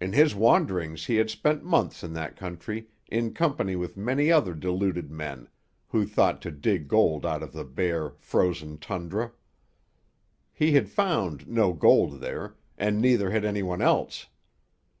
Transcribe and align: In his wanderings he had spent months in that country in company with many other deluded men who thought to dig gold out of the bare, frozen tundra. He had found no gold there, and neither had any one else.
In 0.00 0.12
his 0.12 0.32
wanderings 0.32 1.06
he 1.06 1.16
had 1.16 1.28
spent 1.28 1.64
months 1.64 2.04
in 2.04 2.12
that 2.12 2.36
country 2.36 2.86
in 3.08 3.34
company 3.34 3.74
with 3.74 3.96
many 3.96 4.30
other 4.30 4.54
deluded 4.54 5.10
men 5.10 5.48
who 5.88 6.06
thought 6.06 6.40
to 6.42 6.52
dig 6.52 6.86
gold 6.86 7.26
out 7.26 7.42
of 7.42 7.52
the 7.52 7.64
bare, 7.64 8.10
frozen 8.20 8.78
tundra. 8.78 9.32
He 10.52 10.70
had 10.74 10.88
found 10.88 11.48
no 11.48 11.72
gold 11.72 12.20
there, 12.20 12.54
and 12.78 13.00
neither 13.02 13.30
had 13.32 13.44
any 13.44 13.64
one 13.64 13.82
else. 13.82 14.28